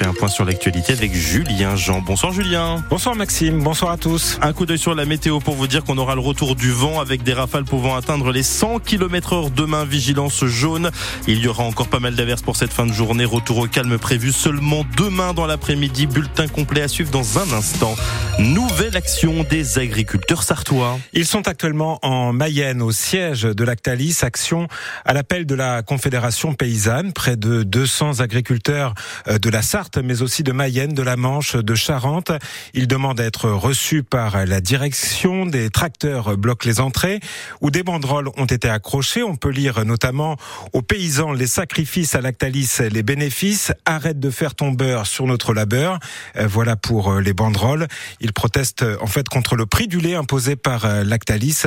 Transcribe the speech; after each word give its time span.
fait 0.00 0.06
un 0.06 0.14
point 0.14 0.28
sur 0.28 0.46
l'actualité 0.46 0.94
avec 0.94 1.12
Julien 1.12 1.76
Jean. 1.76 2.00
Bonsoir 2.00 2.32
Julien. 2.32 2.82
Bonsoir 2.88 3.14
Maxime, 3.14 3.62
bonsoir 3.62 3.92
à 3.92 3.96
tous. 3.98 4.38
Un 4.40 4.54
coup 4.54 4.64
d'œil 4.64 4.78
sur 4.78 4.94
la 4.94 5.04
météo 5.04 5.40
pour 5.40 5.54
vous 5.54 5.66
dire 5.66 5.84
qu'on 5.84 5.98
aura 5.98 6.14
le 6.14 6.22
retour 6.22 6.54
du 6.54 6.70
vent 6.70 7.00
avec 7.00 7.22
des 7.22 7.34
rafales 7.34 7.64
pouvant 7.64 7.94
atteindre 7.94 8.32
les 8.32 8.42
100 8.42 8.78
km 8.78 9.34
heure 9.34 9.50
demain, 9.50 9.84
vigilance 9.84 10.46
jaune. 10.46 10.90
Il 11.28 11.40
y 11.40 11.48
aura 11.48 11.64
encore 11.64 11.88
pas 11.88 12.00
mal 12.00 12.14
d'averses 12.14 12.40
pour 12.40 12.56
cette 12.56 12.72
fin 12.72 12.86
de 12.86 12.92
journée. 12.92 13.26
Retour 13.26 13.58
au 13.58 13.66
calme 13.66 13.98
prévu 13.98 14.32
seulement 14.32 14.86
demain 14.96 15.34
dans 15.34 15.46
l'après-midi. 15.46 16.06
Bulletin 16.06 16.48
complet 16.48 16.80
à 16.80 16.88
suivre 16.88 17.10
dans 17.10 17.38
un 17.38 17.52
instant. 17.52 17.94
Nouvelle 18.40 18.96
action 18.96 19.44
des 19.44 19.78
agriculteurs 19.78 20.42
sartois. 20.42 20.98
Ils 21.12 21.26
sont 21.26 21.46
actuellement 21.46 21.98
en 22.00 22.32
Mayenne 22.32 22.80
au 22.80 22.90
siège 22.90 23.42
de 23.42 23.64
Lactalis, 23.64 24.20
action 24.22 24.66
à 25.04 25.12
l'appel 25.12 25.44
de 25.44 25.54
la 25.54 25.82
Confédération 25.82 26.54
paysanne. 26.54 27.12
Près 27.12 27.36
de 27.36 27.64
200 27.64 28.20
agriculteurs 28.20 28.94
euh, 29.28 29.38
de 29.38 29.50
la 29.50 29.60
Sarthe, 29.60 29.98
mais 29.98 30.22
aussi 30.22 30.42
de 30.42 30.52
Mayenne, 30.52 30.94
de 30.94 31.02
la 31.02 31.18
Manche, 31.18 31.54
de 31.54 31.74
Charente. 31.74 32.32
Ils 32.72 32.88
demandent 32.88 33.20
à 33.20 33.24
être 33.24 33.50
reçus 33.50 34.02
par 34.02 34.46
la 34.46 34.62
direction. 34.62 35.44
Des 35.44 35.68
tracteurs 35.68 36.38
bloquent 36.38 36.66
les 36.66 36.80
entrées 36.80 37.20
où 37.60 37.70
des 37.70 37.82
banderoles 37.82 38.30
ont 38.38 38.46
été 38.46 38.70
accrochées. 38.70 39.22
On 39.22 39.36
peut 39.36 39.50
lire 39.50 39.84
notamment 39.84 40.38
aux 40.72 40.80
paysans 40.80 41.32
les 41.32 41.46
sacrifices 41.46 42.14
à 42.14 42.22
Lactalis, 42.22 42.78
les 42.90 43.02
bénéfices. 43.02 43.72
Arrête 43.84 44.18
de 44.18 44.30
faire 44.30 44.54
ton 44.54 44.70
beurre 44.72 45.06
sur 45.06 45.26
notre 45.26 45.52
labeur. 45.52 45.98
Euh, 46.36 46.46
voilà 46.46 46.76
pour 46.76 47.12
euh, 47.12 47.20
les 47.20 47.34
banderoles. 47.34 47.86
Protestent 48.32 48.84
en 49.00 49.06
fait 49.06 49.28
contre 49.28 49.56
le 49.56 49.66
prix 49.66 49.88
du 49.88 50.00
lait 50.00 50.14
imposé 50.14 50.56
par 50.56 50.86
Lactalis 51.04 51.62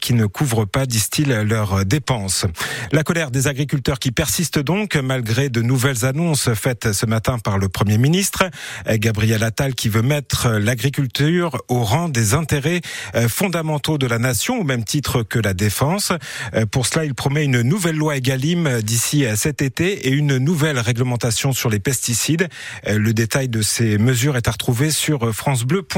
qui 0.00 0.14
ne 0.14 0.26
couvre 0.26 0.64
pas, 0.64 0.86
disent-ils, 0.86 1.28
leurs 1.28 1.84
dépenses. 1.84 2.46
La 2.92 3.02
colère 3.02 3.30
des 3.30 3.46
agriculteurs 3.46 3.98
qui 3.98 4.12
persiste 4.12 4.58
donc 4.58 4.96
malgré 4.96 5.48
de 5.48 5.62
nouvelles 5.62 6.04
annonces 6.04 6.52
faites 6.54 6.92
ce 6.92 7.06
matin 7.06 7.38
par 7.38 7.58
le 7.58 7.68
Premier 7.68 7.98
ministre. 7.98 8.44
Gabriel 8.88 9.42
Attal 9.42 9.74
qui 9.74 9.88
veut 9.88 10.02
mettre 10.02 10.48
l'agriculture 10.48 11.58
au 11.68 11.84
rang 11.84 12.08
des 12.08 12.34
intérêts 12.34 12.80
euh, 13.14 13.28
fondamentaux 13.28 13.98
de 13.98 14.06
la 14.06 14.18
nation 14.18 14.60
au 14.60 14.64
même 14.64 14.84
titre 14.84 15.22
que 15.22 15.38
la 15.38 15.54
défense. 15.54 16.12
Euh, 16.54 16.66
pour 16.66 16.86
cela, 16.86 17.04
il 17.04 17.14
promet 17.14 17.44
une 17.44 17.62
nouvelle 17.62 17.96
loi 17.96 18.16
Egalim 18.16 18.80
d'ici 18.82 19.24
cet 19.36 19.62
été 19.62 20.08
et 20.08 20.10
une 20.10 20.38
nouvelle 20.38 20.78
réglementation 20.78 21.52
sur 21.52 21.70
les 21.70 21.78
pesticides. 21.78 22.48
Euh, 22.86 22.98
le 22.98 23.12
détail 23.14 23.48
de 23.48 23.62
ces 23.62 23.98
mesures 23.98 24.36
est 24.36 24.48
à 24.48 24.52
retrouver 24.52 24.90
sur 24.90 25.34
francebleu.fr. 25.34 25.97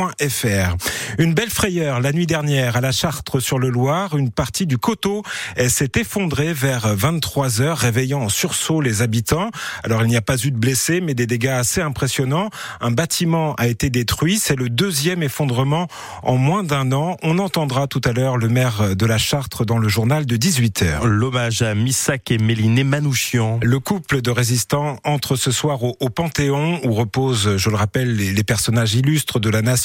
Une 1.19 1.35
belle 1.35 1.51
frayeur 1.51 2.01
la 2.01 2.13
nuit 2.13 2.27
dernière 2.27 2.77
à 2.77 2.81
la 2.81 2.93
Chartre 2.93 3.41
sur 3.41 3.59
le 3.59 3.69
Loir, 3.69 4.17
une 4.17 4.31
partie 4.31 4.67
du 4.67 4.79
coteau 4.79 5.23
s'est 5.69 5.93
effondrée 5.97 6.53
vers 6.53 6.95
23 6.95 7.61
heures, 7.61 7.79
réveillant 7.79 8.23
en 8.23 8.29
sursaut 8.29 8.81
les 8.81 9.03
habitants. 9.03 9.51
Alors 9.85 10.03
il 10.03 10.09
n'y 10.09 10.17
a 10.17 10.23
pas 10.23 10.37
eu 10.37 10.51
de 10.51 10.57
blessés, 10.57 11.01
mais 11.01 11.15
des 11.15 11.27
dégâts 11.27 11.49
assez 11.49 11.81
impressionnants. 11.81 12.51
Un 12.81 12.91
bâtiment 12.91 13.55
a 13.55 13.67
été 13.67 13.91
détruit. 13.91 14.39
C'est 14.39 14.57
le 14.57 14.69
deuxième 14.69 15.23
effondrement 15.23 15.89
en 16.23 16.37
moins 16.37 16.63
d'un 16.63 16.93
an. 16.93 17.17
On 17.23 17.39
entendra 17.39 17.87
tout 17.87 18.01
à 18.05 18.13
l'heure 18.13 18.37
le 18.37 18.49
maire 18.49 18.97
de 18.97 19.07
la 19.07 19.19
Chartre 19.19 19.65
dans 19.65 19.79
le 19.79 19.89
journal 19.89 20.27
de 20.27 20.37
18h. 20.37 21.05
L'hommage 21.05 21.63
à 21.63 21.75
Missak 21.75 22.31
et 22.31 22.39
Méliné 22.39 22.85
Manouchian. 22.85 23.61
Le 23.63 23.79
couple 23.81 24.23
de 24.23 24.31
résistants 24.31 24.99
entre 25.05 25.37
ce 25.37 25.51
soir 25.51 25.83
au, 25.83 25.95
Panthéon 26.11 26.81
où 26.85 26.93
reposent, 26.93 27.57
je 27.57 27.71
le 27.71 27.77
rappelle, 27.77 28.17
les, 28.17 28.33
les, 28.33 28.45
personnages 28.45 28.95
illustres 28.95 29.39
de 29.39 29.49
la 29.49 29.63
nation. 29.63 29.80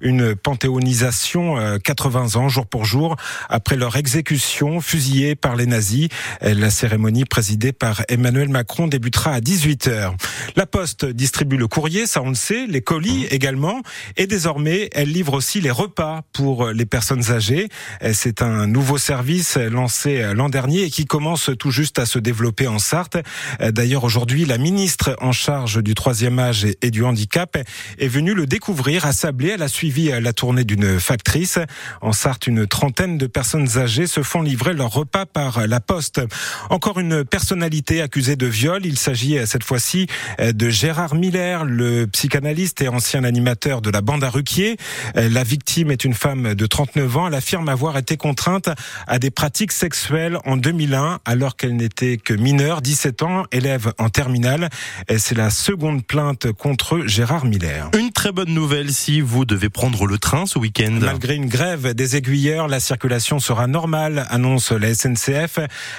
Une 0.00 0.34
panthéonisation 0.34 1.78
80 1.82 2.36
euh, 2.36 2.38
ans 2.38 2.48
jour 2.48 2.66
pour 2.66 2.84
jour 2.84 3.16
après 3.48 3.76
leur 3.76 3.96
exécution 3.96 4.80
fusillée 4.80 5.34
par 5.34 5.56
les 5.56 5.66
nazis. 5.66 6.08
La 6.40 6.70
cérémonie 6.70 7.24
présidée 7.24 7.72
par 7.72 8.02
Emmanuel 8.08 8.48
Macron 8.48 8.86
débutera 8.86 9.32
à 9.32 9.40
18h. 9.40 10.12
La 10.56 10.66
Poste 10.66 11.04
distribue 11.04 11.56
le 11.56 11.68
courrier, 11.68 12.06
ça 12.06 12.22
on 12.22 12.30
le 12.30 12.34
sait, 12.34 12.66
les 12.66 12.80
colis 12.80 13.24
mmh. 13.24 13.34
également, 13.34 13.82
et 14.16 14.26
désormais 14.26 14.90
elle 14.92 15.10
livre 15.10 15.34
aussi 15.34 15.60
les 15.60 15.70
repas 15.70 16.22
pour 16.32 16.68
les 16.68 16.86
personnes 16.86 17.30
âgées. 17.30 17.68
C'est 18.12 18.42
un 18.42 18.66
nouveau 18.66 18.98
service 18.98 19.56
lancé 19.56 20.32
l'an 20.34 20.48
dernier 20.48 20.82
et 20.84 20.90
qui 20.90 21.06
commence 21.06 21.50
tout 21.58 21.70
juste 21.70 21.98
à 21.98 22.06
se 22.06 22.18
développer 22.18 22.66
en 22.66 22.78
Sarthe. 22.78 23.18
D'ailleurs 23.60 24.04
aujourd'hui, 24.04 24.44
la 24.44 24.58
ministre 24.58 25.16
en 25.20 25.32
charge 25.32 25.82
du 25.82 25.94
troisième 25.94 26.38
âge 26.38 26.66
et 26.82 26.90
du 26.90 27.04
handicap 27.04 27.56
est 27.98 28.08
venue 28.08 28.34
le 28.34 28.46
découvrir 28.46 29.06
à 29.06 29.12
Sablé. 29.20 29.50
Elle 29.50 29.62
a 29.62 29.68
suivi 29.68 30.10
la 30.18 30.32
tournée 30.32 30.64
d'une 30.64 30.98
factrice. 30.98 31.58
En 32.00 32.12
Sarthe, 32.12 32.46
une 32.46 32.66
trentaine 32.66 33.18
de 33.18 33.26
personnes 33.26 33.76
âgées 33.76 34.06
se 34.06 34.22
font 34.22 34.40
livrer 34.40 34.72
leurs 34.72 34.92
repas 34.92 35.26
par 35.26 35.66
la 35.66 35.78
Poste. 35.78 36.22
Encore 36.70 36.98
une 36.98 37.22
personnalité 37.22 38.00
accusée 38.00 38.36
de 38.36 38.46
viol. 38.46 38.86
Il 38.86 38.96
s'agit 38.96 39.36
cette 39.44 39.62
fois-ci 39.62 40.06
de 40.38 40.70
Gérard 40.70 41.14
Miller, 41.14 41.66
le 41.66 42.06
psychanalyste 42.06 42.80
et 42.80 42.88
ancien 42.88 43.24
animateur 43.24 43.82
de 43.82 43.90
la 43.90 44.00
bande 44.00 44.24
à 44.24 44.30
Ruquier. 44.30 44.78
La 45.14 45.44
victime 45.44 45.90
est 45.90 46.04
une 46.04 46.14
femme 46.14 46.54
de 46.54 46.66
39 46.66 47.16
ans. 47.18 47.28
Elle 47.28 47.34
affirme 47.34 47.68
avoir 47.68 47.98
été 47.98 48.16
contrainte 48.16 48.70
à 49.06 49.18
des 49.18 49.30
pratiques 49.30 49.72
sexuelles 49.72 50.38
en 50.46 50.56
2001 50.56 51.18
alors 51.26 51.56
qu'elle 51.56 51.76
n'était 51.76 52.16
que 52.16 52.32
mineure, 52.32 52.80
17 52.80 53.22
ans, 53.22 53.44
élève 53.52 53.92
en 53.98 54.08
terminale. 54.08 54.70
C'est 55.18 55.36
la 55.36 55.50
seconde 55.50 56.06
plainte 56.06 56.52
contre 56.52 57.06
Gérard 57.06 57.44
Miller. 57.44 57.90
Une 57.98 58.12
très 58.12 58.32
bonne 58.32 58.54
nouvelle 58.54 58.90
si 58.90 59.09
vous 59.18 59.44
devez 59.44 59.68
prendre 59.68 60.06
le 60.06 60.18
train 60.18 60.46
ce 60.46 60.58
week-end. 60.58 60.98
Malgré 61.00 61.34
une 61.34 61.48
grève 61.48 61.94
des 61.94 62.14
aiguilleurs, 62.14 62.68
la 62.68 62.78
circulation 62.78 63.40
sera 63.40 63.66
normale, 63.66 64.26
annonce 64.30 64.70
la 64.70 64.94
SNCF. 64.94 65.58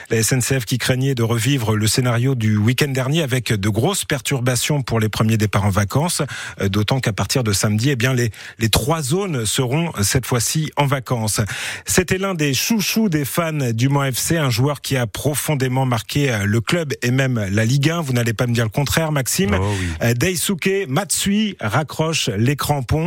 La 0.09 0.23
SNCF 0.23 0.63
qui 0.63 0.77
craignait 0.77 1.15
de 1.15 1.23
revivre 1.23 1.75
le 1.75 1.87
scénario 1.87 2.33
du 2.33 2.55
week-end 2.55 2.87
dernier 2.87 3.21
avec 3.21 3.51
de 3.51 3.69
grosses 3.69 4.05
perturbations 4.05 4.81
pour 4.81 5.01
les 5.01 5.09
premiers 5.09 5.35
départs 5.35 5.65
en 5.65 5.69
vacances, 5.69 6.21
euh, 6.61 6.69
d'autant 6.69 7.01
qu'à 7.01 7.11
partir 7.11 7.43
de 7.43 7.51
samedi, 7.51 7.89
eh 7.89 7.95
bien 7.97 8.13
les, 8.13 8.31
les 8.59 8.69
trois 8.69 9.01
zones 9.01 9.45
seront 9.45 9.91
cette 10.01 10.25
fois-ci 10.25 10.71
en 10.77 10.85
vacances. 10.85 11.41
C'était 11.85 12.17
l'un 12.17 12.35
des 12.35 12.53
chouchous 12.53 13.09
des 13.09 13.25
fans 13.25 13.73
du 13.73 13.89
Mans 13.89 14.05
FC, 14.05 14.37
un 14.37 14.49
joueur 14.49 14.79
qui 14.81 14.95
a 14.95 15.07
profondément 15.07 15.85
marqué 15.85 16.31
euh, 16.31 16.45
le 16.45 16.61
club 16.61 16.93
et 17.01 17.11
même 17.11 17.43
la 17.51 17.65
Ligue 17.65 17.89
1. 17.89 18.01
Vous 18.01 18.13
n'allez 18.13 18.33
pas 18.33 18.47
me 18.47 18.53
dire 18.53 18.63
le 18.63 18.69
contraire, 18.69 19.11
Maxime. 19.11 19.57
Oh 19.59 19.65
oui. 19.69 19.87
Euh, 20.03 20.13
Daisuke 20.13 20.87
Matsui 20.87 21.57
raccroche 21.59 22.29
les 22.29 22.55
crampons. 22.55 23.00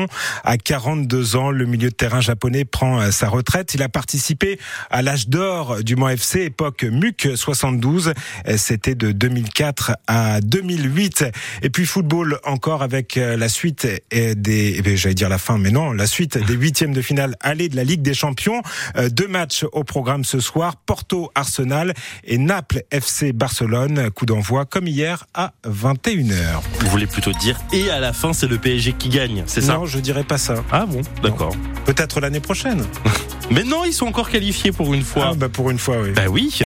À 0.44 0.56
42 0.56 1.37
ans, 1.37 1.50
le 1.50 1.66
milieu 1.66 1.91
de 1.91 1.94
terrain 1.94 2.21
japonais 2.21 2.65
prend 2.65 3.10
sa 3.10 3.28
retraite. 3.28 3.75
Il 3.75 3.82
a 3.82 3.88
participé 3.88 4.59
à 4.91 5.03
l'âge 5.03 5.28
d'or 5.28 5.82
du 5.82 5.97
Mans 5.97 6.09
FC, 6.09 6.41
époque 6.43 6.84
MUC 6.84 7.37
72. 7.37 8.12
C'était 8.56 8.94
de 8.94 9.12
2004 9.12 9.93
à 10.06 10.41
2008. 10.41 11.25
Et 11.62 11.71
puis 11.71 11.87
football 11.87 12.38
encore 12.44 12.83
avec 12.83 13.16
euh, 13.16 13.37
la 13.37 13.49
suite 13.49 13.87
des, 14.10 14.83
eh 14.84 14.97
j'allais 14.97 15.15
dire 15.15 15.28
la 15.28 15.38
fin, 15.38 15.59
mais 15.59 15.71
non, 15.71 15.93
la 15.93 16.06
suite 16.06 16.38
des 16.38 16.54
huitièmes 16.54 16.93
de 16.93 17.03
finale 17.03 17.37
aller 17.41 17.69
de 17.69 17.77
la 17.77 17.84
Ligue 17.84 18.03
des 18.03 18.15
Champions. 18.15 18.62
Euh, 18.97 19.09
deux 19.09 19.28
matchs 19.28 19.65
au 19.72 19.84
programme 19.84 20.25
ce 20.25 20.41
soir, 20.41 20.77
Porto 20.77 21.31
Arsenal 21.34 21.94
et 22.25 22.38
Naples 22.38 22.83
FC 22.91 23.33
Barcelone. 23.33 24.10
Coup 24.10 24.27
d'envoi 24.27 24.65
comme 24.65 24.87
hier 24.87 25.25
à 25.34 25.53
21h. 25.66 26.60
Vous 26.81 26.88
voulez 26.88 27.06
plutôt 27.06 27.33
dire 27.33 27.59
et 27.72 27.91
à 27.91 28.00
la 28.00 28.12
fin 28.12 28.33
c'est 28.33 28.47
le 28.47 28.59
PSG 28.59 28.94
qui 28.94 29.09
gagne, 29.09 29.44
c'est 29.47 29.60
ça? 29.60 29.81
Non, 29.84 29.91
je 29.91 29.99
dirais 29.99 30.25
pas 30.25 30.39
ça. 30.39 30.65
Ah 30.72 30.87
bon, 30.87 31.03
d'accord. 31.22 31.55
Peut-être 31.84 32.19
l'année 32.19 32.41
prochaine. 32.41 32.87
mais 33.50 33.65
non, 33.65 33.84
ils 33.84 33.93
sont 33.93 34.06
encore 34.06 34.31
qualifiés 34.31 34.72
pour 34.72 34.95
une 34.95 35.03
fois. 35.03 35.28
Ah 35.33 35.34
bah 35.34 35.50
pour 35.50 35.71
une 35.71 35.78
fois, 35.78 35.97
oui. 36.00 36.12
Bah 36.12 36.22
oui. 36.31 36.59